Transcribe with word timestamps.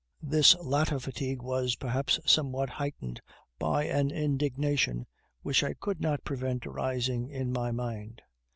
This 0.23 0.55
latter 0.55 0.97
fatigue 0.99 1.43
was, 1.43 1.75
perhaps, 1.75 2.19
somewhat 2.25 2.71
heightened 2.71 3.21
by 3.59 3.83
an 3.83 4.09
indignation 4.09 5.05
which 5.43 5.63
I 5.63 5.75
could 5.75 6.01
not 6.01 6.23
prevent 6.25 6.65
arising 6.65 7.29
in 7.29 7.53
my 7.53 7.71
mind. 7.71 8.23